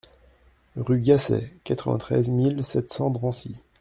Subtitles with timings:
[0.77, 3.55] Rue Gasset, quatre-vingt-treize mille sept cents Drancy